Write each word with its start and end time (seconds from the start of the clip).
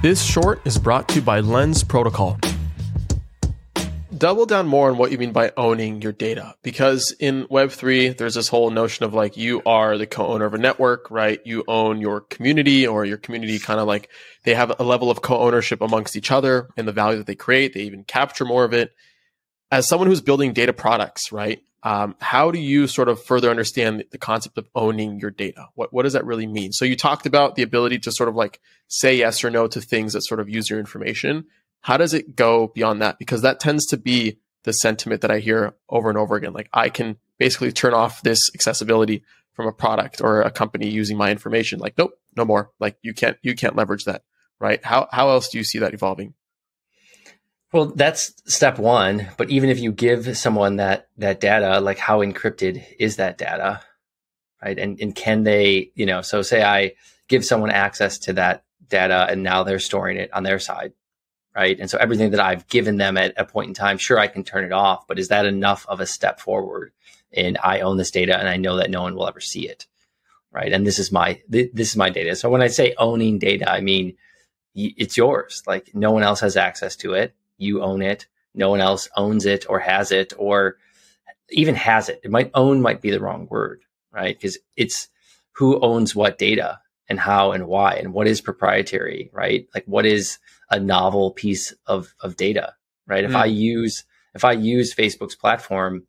This 0.00 0.22
short 0.22 0.64
is 0.64 0.78
brought 0.78 1.08
to 1.08 1.16
you 1.16 1.22
by 1.22 1.40
Lens 1.40 1.82
Protocol. 1.82 2.38
Double 4.16 4.46
down 4.46 4.68
more 4.68 4.90
on 4.90 4.96
what 4.96 5.10
you 5.10 5.18
mean 5.18 5.32
by 5.32 5.52
owning 5.56 6.00
your 6.02 6.12
data 6.12 6.54
because 6.62 7.12
in 7.18 7.46
Web3, 7.48 8.16
there's 8.16 8.36
this 8.36 8.46
whole 8.46 8.70
notion 8.70 9.04
of 9.04 9.12
like 9.12 9.36
you 9.36 9.60
are 9.66 9.98
the 9.98 10.06
co 10.06 10.28
owner 10.28 10.44
of 10.44 10.54
a 10.54 10.58
network, 10.58 11.10
right? 11.10 11.40
You 11.44 11.64
own 11.66 12.00
your 12.00 12.20
community 12.20 12.86
or 12.86 13.04
your 13.04 13.16
community 13.16 13.58
kind 13.58 13.80
of 13.80 13.88
like 13.88 14.08
they 14.44 14.54
have 14.54 14.72
a 14.78 14.84
level 14.84 15.10
of 15.10 15.20
co 15.20 15.36
ownership 15.36 15.80
amongst 15.80 16.14
each 16.14 16.30
other 16.30 16.68
and 16.76 16.86
the 16.86 16.92
value 16.92 17.18
that 17.18 17.26
they 17.26 17.34
create. 17.34 17.74
They 17.74 17.80
even 17.80 18.04
capture 18.04 18.44
more 18.44 18.62
of 18.62 18.72
it. 18.72 18.92
As 19.70 19.86
someone 19.86 20.08
who's 20.08 20.20
building 20.20 20.52
data 20.52 20.72
products, 20.72 21.30
right? 21.30 21.62
Um, 21.82 22.16
how 22.20 22.50
do 22.50 22.58
you 22.58 22.86
sort 22.86 23.08
of 23.08 23.22
further 23.22 23.50
understand 23.50 24.04
the 24.10 24.18
concept 24.18 24.58
of 24.58 24.68
owning 24.74 25.20
your 25.20 25.30
data? 25.30 25.68
What 25.74 25.92
what 25.92 26.02
does 26.02 26.14
that 26.14 26.26
really 26.26 26.46
mean? 26.46 26.72
So 26.72 26.84
you 26.84 26.96
talked 26.96 27.26
about 27.26 27.54
the 27.54 27.62
ability 27.62 27.98
to 28.00 28.12
sort 28.12 28.28
of 28.28 28.34
like 28.34 28.60
say 28.88 29.16
yes 29.16 29.44
or 29.44 29.50
no 29.50 29.68
to 29.68 29.80
things 29.80 30.12
that 30.12 30.22
sort 30.22 30.40
of 30.40 30.48
use 30.48 30.68
your 30.68 30.80
information. 30.80 31.44
How 31.82 31.96
does 31.96 32.14
it 32.14 32.34
go 32.34 32.68
beyond 32.68 33.00
that? 33.02 33.18
Because 33.18 33.42
that 33.42 33.60
tends 33.60 33.86
to 33.86 33.96
be 33.96 34.38
the 34.64 34.72
sentiment 34.72 35.20
that 35.22 35.30
I 35.30 35.38
hear 35.38 35.74
over 35.88 36.08
and 36.08 36.18
over 36.18 36.34
again. 36.34 36.52
Like 36.52 36.68
I 36.72 36.88
can 36.88 37.16
basically 37.38 37.70
turn 37.70 37.94
off 37.94 38.22
this 38.22 38.50
accessibility 38.54 39.22
from 39.52 39.66
a 39.66 39.72
product 39.72 40.20
or 40.20 40.42
a 40.42 40.50
company 40.50 40.88
using 40.88 41.16
my 41.16 41.30
information. 41.30 41.78
Like 41.78 41.96
nope, 41.96 42.18
no 42.36 42.44
more. 42.44 42.72
Like 42.80 42.98
you 43.02 43.14
can't 43.14 43.36
you 43.42 43.54
can't 43.54 43.76
leverage 43.76 44.04
that, 44.04 44.24
right? 44.58 44.84
How 44.84 45.08
how 45.12 45.30
else 45.30 45.48
do 45.48 45.58
you 45.58 45.64
see 45.64 45.78
that 45.78 45.94
evolving? 45.94 46.34
Well, 47.72 47.86
that's 47.86 48.32
step 48.46 48.78
one. 48.78 49.28
But 49.36 49.50
even 49.50 49.68
if 49.68 49.78
you 49.78 49.92
give 49.92 50.36
someone 50.38 50.76
that 50.76 51.08
that 51.18 51.40
data, 51.40 51.80
like 51.80 51.98
how 51.98 52.20
encrypted 52.20 52.82
is 52.98 53.16
that 53.16 53.36
data, 53.36 53.80
right? 54.62 54.78
And 54.78 54.98
and 55.00 55.14
can 55.14 55.42
they, 55.42 55.92
you 55.94 56.06
know, 56.06 56.22
so 56.22 56.42
say 56.42 56.62
I 56.62 56.94
give 57.28 57.44
someone 57.44 57.70
access 57.70 58.18
to 58.20 58.32
that 58.34 58.64
data, 58.88 59.26
and 59.28 59.42
now 59.42 59.64
they're 59.64 59.78
storing 59.78 60.16
it 60.16 60.32
on 60.32 60.44
their 60.44 60.58
side, 60.58 60.94
right? 61.54 61.78
And 61.78 61.90
so 61.90 61.98
everything 61.98 62.30
that 62.30 62.40
I've 62.40 62.66
given 62.68 62.96
them 62.96 63.18
at 63.18 63.34
a 63.36 63.44
point 63.44 63.68
in 63.68 63.74
time, 63.74 63.98
sure, 63.98 64.18
I 64.18 64.28
can 64.28 64.44
turn 64.44 64.64
it 64.64 64.72
off, 64.72 65.06
but 65.06 65.18
is 65.18 65.28
that 65.28 65.44
enough 65.44 65.84
of 65.88 66.00
a 66.00 66.06
step 66.06 66.40
forward? 66.40 66.92
And 67.32 67.58
I 67.62 67.80
own 67.80 67.98
this 67.98 68.10
data, 68.10 68.38
and 68.38 68.48
I 68.48 68.56
know 68.56 68.76
that 68.76 68.90
no 68.90 69.02
one 69.02 69.14
will 69.14 69.28
ever 69.28 69.40
see 69.40 69.68
it, 69.68 69.86
right? 70.50 70.72
And 70.72 70.86
this 70.86 70.98
is 70.98 71.12
my 71.12 71.42
th- 71.52 71.72
this 71.74 71.90
is 71.90 71.96
my 71.96 72.08
data. 72.08 72.34
So 72.34 72.48
when 72.48 72.62
I 72.62 72.68
say 72.68 72.94
owning 72.96 73.38
data, 73.38 73.70
I 73.70 73.82
mean 73.82 74.16
it's 74.74 75.16
yours. 75.18 75.62
Like 75.66 75.90
no 75.94 76.12
one 76.12 76.22
else 76.22 76.40
has 76.40 76.56
access 76.56 76.96
to 76.96 77.12
it 77.12 77.34
you 77.58 77.82
own 77.82 78.02
it. 78.02 78.26
No 78.54 78.70
one 78.70 78.80
else 78.80 79.08
owns 79.16 79.46
it 79.46 79.66
or 79.68 79.78
has 79.78 80.10
it 80.10 80.32
or 80.38 80.76
even 81.50 81.74
has 81.74 82.08
it. 82.08 82.20
It 82.24 82.30
might 82.30 82.50
own 82.54 82.80
might 82.80 83.00
be 83.00 83.10
the 83.10 83.20
wrong 83.20 83.46
word, 83.50 83.82
right? 84.12 84.36
Because 84.36 84.58
it's 84.76 85.08
who 85.52 85.80
owns 85.80 86.14
what 86.14 86.38
data 86.38 86.80
and 87.08 87.18
how 87.18 87.52
and 87.52 87.66
why 87.66 87.94
and 87.94 88.12
what 88.12 88.26
is 88.26 88.40
proprietary, 88.40 89.30
right? 89.32 89.66
Like 89.74 89.84
what 89.86 90.06
is 90.06 90.38
a 90.70 90.78
novel 90.78 91.32
piece 91.32 91.74
of, 91.86 92.14
of 92.20 92.36
data, 92.36 92.74
right? 93.06 93.24
Mm. 93.24 93.28
If 93.28 93.36
I 93.36 93.48
hmm. 93.48 93.54
use 93.54 94.04
if 94.34 94.44
I 94.44 94.52
use 94.52 94.94
Facebook's 94.94 95.34
platform 95.34 96.06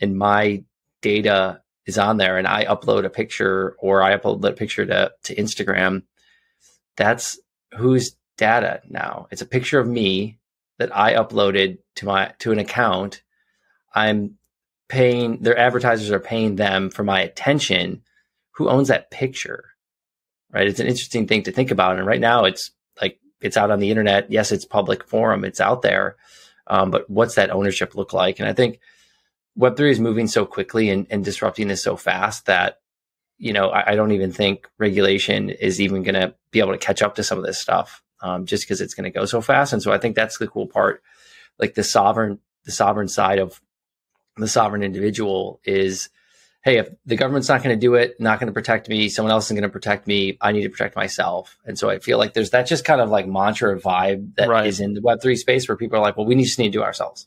and 0.00 0.18
my 0.18 0.64
data 1.02 1.62
is 1.86 1.98
on 1.98 2.16
there 2.18 2.36
and 2.36 2.46
I 2.46 2.64
upload 2.64 3.04
a 3.04 3.10
picture 3.10 3.76
or 3.78 4.02
I 4.02 4.16
upload 4.16 4.44
a 4.44 4.52
picture 4.52 4.84
to, 4.84 5.12
to 5.24 5.34
Instagram, 5.34 6.02
that's 6.96 7.38
whose 7.76 8.16
data 8.36 8.82
now. 8.88 9.28
It's 9.30 9.42
a 9.42 9.46
picture 9.46 9.78
of 9.78 9.86
me 9.86 10.39
that 10.80 10.96
I 10.96 11.12
uploaded 11.12 11.76
to 11.96 12.06
my 12.06 12.32
to 12.38 12.52
an 12.52 12.58
account, 12.58 13.22
I'm 13.94 14.38
paying 14.88 15.42
their 15.42 15.56
advertisers 15.56 16.10
are 16.10 16.18
paying 16.18 16.56
them 16.56 16.88
for 16.88 17.04
my 17.04 17.20
attention. 17.20 18.02
Who 18.52 18.68
owns 18.68 18.88
that 18.88 19.10
picture? 19.10 19.64
Right? 20.50 20.66
It's 20.66 20.80
an 20.80 20.86
interesting 20.86 21.28
thing 21.28 21.42
to 21.44 21.52
think 21.52 21.70
about. 21.70 21.98
And 21.98 22.06
right 22.06 22.20
now 22.20 22.46
it's 22.46 22.70
like 23.00 23.20
it's 23.42 23.58
out 23.58 23.70
on 23.70 23.78
the 23.78 23.90
internet. 23.90 24.32
Yes, 24.32 24.52
it's 24.52 24.64
public 24.64 25.04
forum, 25.04 25.44
it's 25.44 25.60
out 25.60 25.82
there. 25.82 26.16
Um, 26.66 26.90
but 26.90 27.08
what's 27.10 27.34
that 27.34 27.50
ownership 27.50 27.94
look 27.94 28.14
like? 28.14 28.40
And 28.40 28.48
I 28.48 28.54
think 28.54 28.80
Web3 29.58 29.90
is 29.90 30.00
moving 30.00 30.28
so 30.28 30.46
quickly 30.46 30.88
and, 30.88 31.06
and 31.10 31.22
disrupting 31.22 31.68
this 31.68 31.82
so 31.82 31.94
fast 31.96 32.46
that, 32.46 32.78
you 33.36 33.52
know, 33.52 33.68
I, 33.68 33.92
I 33.92 33.96
don't 33.96 34.12
even 34.12 34.32
think 34.32 34.66
regulation 34.78 35.50
is 35.50 35.78
even 35.78 36.04
going 36.04 36.14
to 36.14 36.34
be 36.52 36.60
able 36.60 36.72
to 36.72 36.78
catch 36.78 37.02
up 37.02 37.16
to 37.16 37.22
some 37.22 37.36
of 37.36 37.44
this 37.44 37.58
stuff 37.58 38.02
um, 38.22 38.46
just 38.46 38.64
because 38.64 38.80
it's 38.80 38.94
going 38.94 39.10
to 39.10 39.18
go 39.18 39.24
so 39.24 39.40
fast. 39.40 39.72
And 39.72 39.82
so 39.82 39.92
I 39.92 39.98
think 39.98 40.16
that's 40.16 40.38
the 40.38 40.48
cool 40.48 40.66
part. 40.66 41.02
Like 41.58 41.74
the 41.74 41.84
sovereign, 41.84 42.38
the 42.64 42.72
sovereign 42.72 43.08
side 43.08 43.38
of 43.38 43.60
the 44.36 44.48
sovereign 44.48 44.82
individual 44.82 45.60
is, 45.64 46.08
hey, 46.62 46.78
if 46.78 46.88
the 47.06 47.16
government's 47.16 47.48
not 47.48 47.62
going 47.62 47.74
to 47.74 47.80
do 47.80 47.94
it, 47.94 48.20
not 48.20 48.38
going 48.38 48.46
to 48.46 48.52
protect 48.52 48.88
me, 48.88 49.08
someone 49.08 49.32
else 49.32 49.46
is 49.46 49.52
going 49.52 49.62
to 49.62 49.68
protect 49.68 50.06
me. 50.06 50.36
I 50.40 50.52
need 50.52 50.62
to 50.62 50.70
protect 50.70 50.96
myself. 50.96 51.58
And 51.64 51.78
so 51.78 51.90
I 51.90 51.98
feel 51.98 52.18
like 52.18 52.34
there's 52.34 52.50
that 52.50 52.66
just 52.66 52.84
kind 52.84 53.00
of 53.00 53.10
like 53.10 53.26
mantra 53.26 53.78
vibe 53.80 54.34
that 54.36 54.48
right. 54.48 54.66
is 54.66 54.80
in 54.80 54.94
the 54.94 55.00
Web 55.00 55.20
three 55.22 55.36
space 55.36 55.68
where 55.68 55.76
people 55.76 55.98
are 55.98 56.02
like, 56.02 56.16
well, 56.16 56.26
we 56.26 56.34
just 56.36 56.58
need 56.58 56.72
to 56.72 56.78
do 56.78 56.82
ourselves. 56.82 57.26